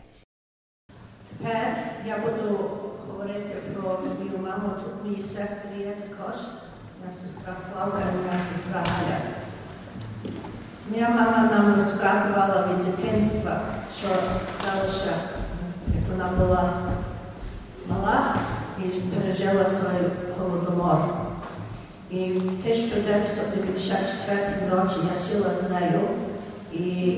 Тепер 1.29 1.77
я 2.07 2.17
буду 2.17 2.57
говорити 3.07 3.55
про 3.73 3.99
свою 4.15 4.37
маму, 4.37 4.69
тут 4.83 5.05
мої 5.05 5.21
сестри 5.21 5.79
є 5.79 5.91
також. 5.91 6.35
Моя 6.99 7.15
сестра 7.21 7.55
Слава 7.71 8.01
і 8.01 8.27
моя 8.27 8.39
сестра 8.53 8.83
Галя. 8.87 9.21
Моя 10.89 11.09
мама 11.09 11.49
нам 11.51 11.75
розказувала 11.75 12.67
від 12.67 12.85
дитинства, 12.85 13.61
що 13.99 14.07
сталося, 14.53 15.13
як 15.87 16.03
вона 16.11 16.27
була 16.39 16.63
мала 17.89 18.19
і 18.79 18.81
пережила 18.83 19.63
той 19.63 20.01
голодомор. 20.39 20.99
І 22.09 22.31
в 22.31 22.37
1954 22.37 24.39
році 24.71 24.95
я 25.13 25.19
сіла 25.19 25.49
з 25.49 25.71
нею 25.71 26.01
і 26.73 27.17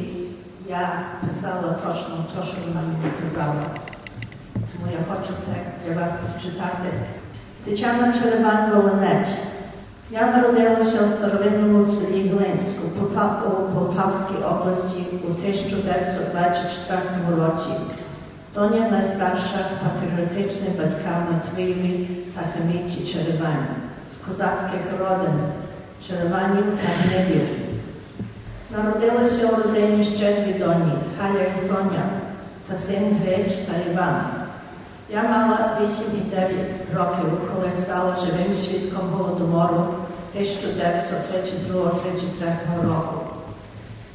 я 0.70 1.04
писала 1.24 1.62
точно 1.62 2.26
те, 2.36 2.44
що 2.48 2.58
вона 2.68 2.82
мені 2.82 3.12
казала. 3.22 3.66
Тому 4.54 4.88
я 4.92 4.98
хочу 5.10 5.34
це 5.46 5.54
для 5.86 5.94
вас 6.02 6.12
прочитати. 6.12 6.90
Тетяна 7.66 8.14
Череван 8.14 8.72
Волинець. 10.11 10.11
Я 10.11 10.27
народилася 10.37 10.99
у 11.05 11.09
старовинному 11.09 11.85
селі 11.85 12.29
Глинську 12.29 12.89
Полта- 12.89 13.43
у 13.47 13.51
Полтавській 13.75 14.45
області 14.51 15.03
у 15.29 15.35
1924 15.35 17.47
році. 17.47 17.71
Доня 18.55 18.89
найстарша 18.91 19.59
патріотична 19.83 20.67
батьками 20.79 21.27
Матвієві 21.33 22.09
та 22.35 22.41
Хаміці 22.53 23.07
Черевань 23.13 23.67
з 24.13 24.17
козацьких 24.27 24.81
родин 25.01 25.35
Череванів 26.09 26.65
та 26.65 26.89
Гнидів. 27.03 27.49
Народилися 28.77 29.47
у 29.47 29.57
родині 29.63 30.05
ще 30.05 30.33
дві 30.33 30.53
доні 30.53 30.93
Галя 31.21 31.43
і 31.55 31.59
Соня 31.69 32.03
та 32.69 32.77
син 32.77 33.17
Грич 33.25 33.51
та 33.53 33.73
Іван. 33.93 34.21
Я 35.13 35.23
мала 35.23 35.79
8 35.83 36.05
і 36.15 36.31
9 36.35 36.51
років, 36.97 37.41
коли 37.55 37.73
стала 37.73 38.17
живим 38.17 38.55
свідком 38.55 39.09
голодомору 39.13 39.87
1932-33 40.38 42.84
року. 42.84 43.28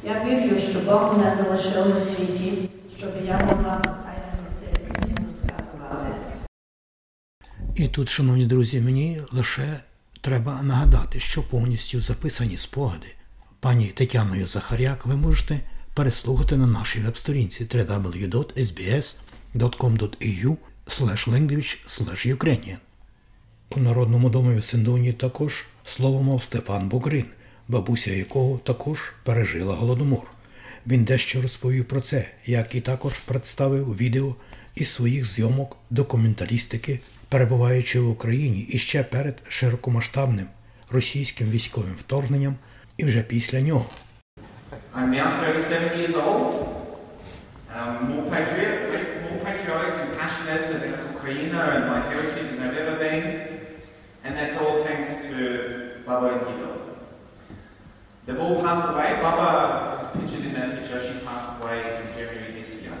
Я 0.03 0.25
вірю, 0.25 0.59
що 0.59 0.79
Бог 0.79 1.17
мене 1.17 1.35
залишив 1.35 1.95
на 1.95 2.01
світі, 2.01 2.69
щоб 2.97 3.09
я 3.25 3.37
могла 3.37 3.75
про 3.75 3.93
це 3.93 4.13
всім 5.01 5.17
розказувати. 5.27 6.15
І 7.75 7.87
тут, 7.87 8.09
шановні 8.09 8.45
друзі, 8.45 8.81
мені 8.81 9.21
лише 9.31 9.79
треба 10.21 10.59
нагадати, 10.63 11.19
що 11.19 11.43
повністю 11.43 12.01
записані 12.01 12.57
спогади 12.57 13.07
пані 13.61 13.85
Тетяною 13.85 14.47
Захаряк 14.47 15.05
ви 15.05 15.15
можете 15.15 15.59
переслухати 15.93 16.57
на 16.57 16.67
нашій 16.67 16.99
веб-сторінці 16.99 17.65
www.sbs.com.au 17.65 20.57
language 21.27 21.77
Ukrainian. 22.35 22.77
У 23.75 23.79
Народному 23.79 24.29
домі 24.29 24.57
в 24.57 24.63
Синдоні 24.63 25.13
також 25.13 25.65
слово 25.85 26.23
мав 26.23 26.43
Стефан 26.43 26.89
Бугрин, 26.89 27.25
бабуся 27.67 28.11
якого 28.11 28.57
також 28.57 29.13
пережила 29.23 29.75
голодомор. 29.75 30.23
Він 30.87 31.03
дещо 31.03 31.41
розповів 31.41 31.85
про 31.85 32.01
це, 32.01 32.25
як 32.45 32.75
і 32.75 32.81
також 32.81 33.19
представив 33.19 33.97
відео 33.97 34.35
із 34.75 34.89
своїх 34.89 35.25
зйомок 35.25 35.77
документалістики, 35.89 36.99
перебуваючи 37.29 37.99
в 37.99 38.09
Україні 38.09 38.61
і 38.61 38.77
ще 38.77 39.03
перед 39.03 39.43
широкомасштабним 39.47 40.47
російським 40.91 41.49
військовим 41.49 41.95
вторгненням 41.99 42.55
і 42.97 43.05
вже 43.05 43.21
після 43.21 43.61
нього. 43.61 43.85
I'm 44.95 45.09
now 45.09 45.39
37 45.39 45.99
years 45.99 46.15
old, 46.15 46.51
um, 47.75 48.09
more, 48.09 48.25
patriot, 48.33 48.75
more 49.23 49.39
patriotic 49.45 49.95
and 50.03 50.11
passionate 50.19 50.65
about 50.75 50.99
Ukraine 51.15 51.55
and 51.55 51.87
my 51.91 51.99
heritage 52.09 52.49
than 52.51 52.67
I've 52.67 52.77
ever 52.77 52.97
been, 52.99 53.40
and 54.23 54.35
that's 54.35 54.57
all 54.57 54.83
thanks 54.83 55.27
to 55.29 56.01
Baba 56.05 56.33
and 56.33 56.41
Gilo. 56.41 56.77
They've 58.25 58.39
all 58.39 58.61
passed 58.61 58.93
away. 58.93 59.19
Baba, 59.21 60.11
pictured 60.19 60.45
in 60.45 60.53
that 60.53 60.81
picture, 60.81 61.01
she 61.01 61.25
passed 61.25 61.61
away 61.61 61.79
in 61.79 62.13
January 62.13 62.51
this 62.51 62.81
year. 62.81 62.93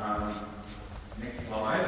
Um, 0.00 0.34
next 1.22 1.46
slide. 1.46 1.86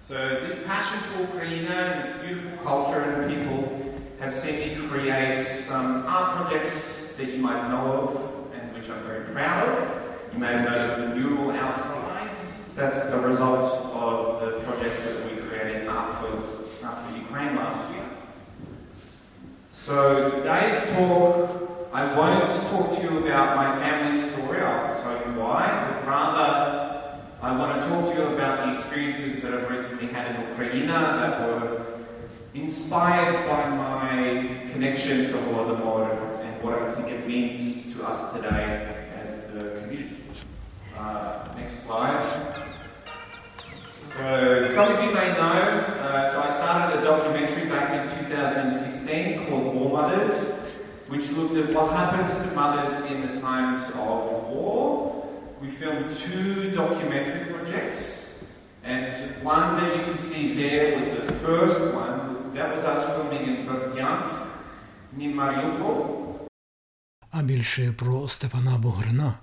So 0.00 0.14
this 0.46 0.62
passion 0.64 0.98
for 1.00 1.20
Ukraine 1.20 1.66
and 1.66 2.08
its 2.08 2.18
beautiful 2.18 2.56
culture 2.64 3.00
and 3.00 3.34
people 3.34 3.94
have 4.20 4.34
seen 4.34 4.80
me 4.80 4.88
create 4.88 5.46
some 5.46 6.04
art 6.06 6.36
projects 6.36 7.12
that 7.16 7.26
you 7.28 7.38
might 7.38 7.68
know 7.68 7.92
of 7.92 8.54
and 8.54 8.72
which 8.74 8.88
I'm 8.90 9.02
very 9.02 9.24
proud 9.32 9.68
of. 9.68 10.32
You 10.32 10.40
may 10.40 10.48
have 10.48 10.70
noticed 10.70 10.96
the 10.98 11.14
mural 11.14 11.50
outside. 11.50 12.36
That's 12.74 13.08
a 13.08 13.20
result 13.20 13.86
of 13.94 14.40
the 14.40 14.60
project 14.60 14.96
that 15.04 15.30
we 15.30 15.37
for, 16.80 17.16
Ukraine 17.16 17.56
last 17.56 17.92
year. 17.92 18.04
So 19.72 20.30
today's 20.30 20.80
talk, 20.94 21.88
I 21.92 22.14
won't 22.16 22.44
talk 22.70 22.96
to 22.96 23.02
you 23.02 23.18
about 23.26 23.56
my 23.56 23.78
family 23.78 24.30
story, 24.30 24.60
I'll 24.60 25.02
tell 25.02 25.16
you 25.26 25.40
why, 25.40 25.90
but 25.90 26.06
rather 26.06 27.18
I 27.42 27.56
want 27.56 27.80
to 27.80 27.88
talk 27.88 28.14
to 28.14 28.20
you 28.20 28.28
about 28.34 28.66
the 28.66 28.74
experiences 28.74 29.42
that 29.42 29.54
I've 29.54 29.70
recently 29.70 30.08
had 30.08 30.36
in 30.36 30.48
Ukraine 30.50 30.86
that 30.88 31.40
were 31.40 31.86
inspired 32.54 33.46
by 33.48 33.68
my 33.70 34.70
connection 34.72 35.26
to 35.30 35.32
Holodomor 35.32 36.44
and 36.44 36.62
what 36.62 36.82
I 36.82 36.94
think 36.94 37.08
it 37.08 37.26
means 37.26 37.94
to 37.94 38.06
us 38.06 38.34
today 38.34 39.06
as 39.24 39.46
the 39.52 39.80
community. 39.80 40.16
Uh, 40.96 41.48
next 41.56 41.84
slide. 41.84 42.54
So, 44.18 44.66
some 44.74 44.92
of 44.92 45.04
you 45.04 45.12
may 45.14 45.28
know, 45.34 45.77
documentary 47.18 47.68
back 47.68 47.88
in 47.98 48.04
2016 48.26 49.46
called 49.46 49.74
War 49.74 49.90
Mothers, 49.98 50.34
which 51.08 51.26
looked 51.32 51.56
at 51.62 51.74
what 51.74 51.88
happens 52.00 52.30
to 52.42 52.46
mothers 52.54 52.94
in 53.10 53.18
the 53.26 53.40
times 53.40 53.82
of 54.06 54.20
war. 54.54 54.82
We 55.60 55.68
filmed 55.80 56.08
two 56.26 56.70
documentary 56.82 57.44
projects, 57.52 58.00
and 58.84 59.04
one 59.42 59.68
that 59.78 59.90
you 59.96 60.02
can 60.08 60.18
see 60.28 60.42
there 60.62 60.86
was 60.96 61.06
the 61.20 61.32
first 61.46 61.80
one. 62.02 62.18
That 62.54 62.68
was 62.74 62.84
us 62.92 63.02
filming 63.14 63.44
in 63.50 63.56
Berdyansk, 63.68 64.36
near 65.16 65.34
Mariupol. 65.34 66.18
А 67.30 67.42
більше 67.42 67.92
про 67.92 68.28
Степана 68.28 68.78
Бугрина 68.78 69.34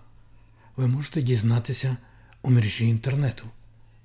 ви 0.76 0.88
можете 0.88 1.22
дізнатися 1.22 1.98
у 2.42 2.50
мережі 2.50 2.88
інтернету. 2.88 3.46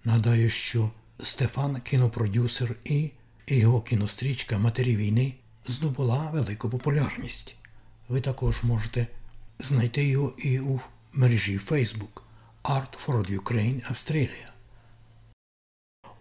Нагадаю, 0.05 0.51
що 0.51 0.91
Стефан 1.19 1.81
кінопродюсер 1.81 2.75
і 2.85 3.11
його 3.57 3.81
кінострічка 3.81 4.59
Матері 4.59 4.97
війни 4.97 5.35
здобула 5.69 6.31
велику 6.31 6.71
популярність. 6.71 7.57
Ви 8.09 8.21
також 8.21 8.63
можете 8.63 9.07
знайти 9.59 10.05
його 10.05 10.35
і 10.39 10.61
у 10.61 10.81
мережі 11.13 11.59
Facebook 11.59 12.23
Art 12.65 13.07
for 13.07 13.41
Ukraine 13.41 13.93
Australia. 13.93 14.51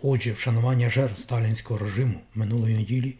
Отже, 0.01 0.31
вшанування 0.31 0.89
жертв 0.89 1.21
сталінського 1.21 1.79
режиму 1.79 2.19
минулої 2.35 2.75
неділі 2.75 3.15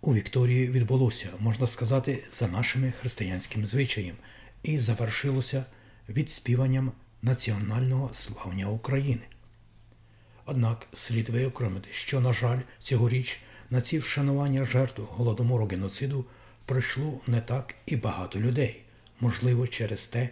у 0.00 0.14
Вікторії 0.14 0.68
відбулося, 0.68 1.28
можна 1.38 1.66
сказати, 1.66 2.24
за 2.32 2.48
нашими 2.48 2.90
християнськими 2.90 3.66
звичаєм 3.66 4.16
і 4.62 4.78
завершилося 4.78 5.64
відспіванням 6.08 6.92
національного 7.22 8.10
славня 8.14 8.66
України. 8.68 9.22
Однак 10.46 10.86
слід 10.92 11.28
виокремити, 11.28 11.88
що, 11.92 12.20
на 12.20 12.32
жаль, 12.32 12.58
цьогоріч 12.80 13.38
на 13.70 13.80
ці 13.80 13.98
вшанування 13.98 14.64
жертв 14.64 15.02
голодомору 15.02 15.66
геноциду 15.66 16.24
прийшло 16.66 17.20
не 17.26 17.40
так 17.40 17.74
і 17.86 17.96
багато 17.96 18.40
людей, 18.40 18.82
можливо, 19.20 19.66
через 19.66 20.06
те, 20.06 20.28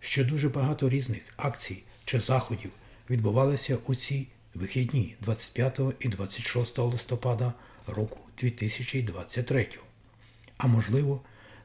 що 0.00 0.24
дуже 0.24 0.48
багато 0.48 0.88
різних 0.88 1.22
акцій 1.36 1.82
чи 2.04 2.20
заходів 2.20 2.70
відбувалися 3.10 3.78
у 3.86 3.94
ці 3.94 4.28
вихідні 4.54 5.16
25 5.20 5.80
і 6.00 6.08
26 6.08 6.78
листопада 6.78 7.52
року 7.86 8.18
2023. 8.40 9.68
А 10.56 10.66
можливо, 10.66 11.20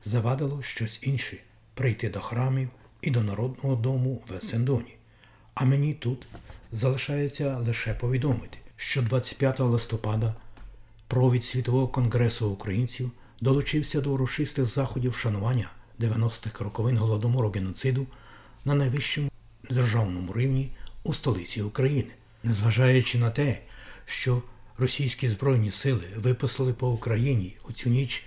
завадило 0.06 0.64
щось 0.64 1.00
інше 1.04 1.38
прийти 1.74 2.10
до 2.10 2.20
храмів 2.20 2.70
і 3.02 3.12
до 3.12 3.24
Народного 3.24 3.76
дому 3.76 4.22
в 4.28 4.34
Есендоні. 4.34 4.96
А 5.54 5.66
мені 5.66 5.94
тут 5.94 6.28
залишається 6.72 7.58
лише 7.58 7.94
повідомити, 7.94 8.58
що 8.76 9.02
25 9.02 9.60
листопада 9.60 10.36
провід 11.08 11.44
Світового 11.44 11.88
конгресу 11.88 12.50
українців 12.50 13.12
долучився 13.42 14.02
до 14.02 14.12
урочистих 14.12 14.66
заходів 14.66 15.12
вшанування 15.12 15.70
90-х 16.00 16.64
роковин 16.64 16.98
голодомору 16.98 17.50
геноциду 17.50 18.08
на 18.66 18.76
найвищому 18.76 19.30
державному 19.70 20.34
рівні 20.34 20.72
у 21.04 21.14
столиці 21.14 21.62
України, 21.62 22.12
незважаючи 22.44 23.18
на 23.18 23.30
те, 23.30 23.60
що 24.06 24.42
російські 24.78 25.30
збройні 25.30 25.72
сили 25.72 26.04
випустили 26.16 26.74
по 26.74 26.90
Україні 26.90 27.58
у 27.70 27.72
цю 27.72 27.90
ніч 27.90 28.24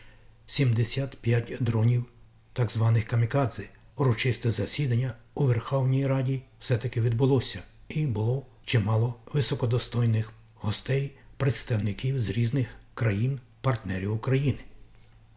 75 0.47 1.53
дронів 1.61 2.05
так 2.53 2.71
званих 2.71 3.05
камікадзе. 3.05 3.69
Урочисте 3.97 4.51
засідання 4.51 5.13
у 5.35 5.45
Верховній 5.45 6.07
Раді 6.07 6.43
все-таки 6.61 7.01
відбулося, 7.01 7.63
і 7.91 8.07
було 8.07 8.47
чимало 8.65 9.15
високодостойних 9.33 10.33
гостей, 10.55 11.13
представників 11.37 12.21
з 12.21 12.31
різних 12.31 12.69
країн, 12.95 13.41
партнерів 13.61 14.13
України. 14.15 14.59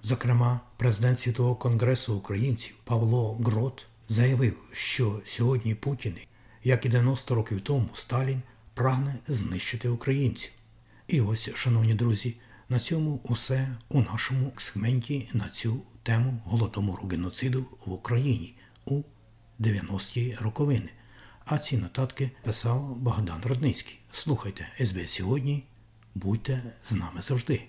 Зокрема, 0.04 0.60
президент 0.78 1.20
Світового 1.20 1.56
конгресу 1.56 2.16
українців 2.16 2.76
Павло 2.84 3.34
Грот 3.34 3.86
заявив, 4.10 4.56
що 4.72 5.22
сьогодні 5.26 5.76
Путін, 5.76 6.16
як 6.64 6.86
і 6.86 6.90
90 6.90 7.36
років 7.36 7.62
тому 7.62 7.90
Сталін, 7.94 8.42
прагне 8.74 9.16
знищити 9.28 9.90
українців. 9.90 10.52
І 11.08 11.22
ось, 11.22 11.50
шановні 11.56 11.94
друзі, 11.94 12.36
на 12.70 12.80
цьому 12.80 13.20
усе 13.24 13.68
у 13.90 14.02
нашому 14.02 14.52
сегменті 14.58 15.30
на 15.34 15.50
цю 15.50 15.82
тему 16.04 16.42
голодомору 16.46 17.08
геноциду 17.08 17.66
в 17.86 17.92
Україні 17.92 18.56
у 18.86 19.02
90-ті 19.60 20.38
роковини. 20.42 20.90
А 21.46 21.58
ці 21.58 21.78
нотатки 21.78 22.32
писав 22.44 22.96
Богдан 22.96 23.42
Родницький. 23.44 24.00
Слухайте 24.12 24.68
СБ 24.86 25.08
сьогодні, 25.08 25.64
будьте 26.16 26.64
з 26.84 26.92
нами 26.92 27.22
завжди. 27.22 27.68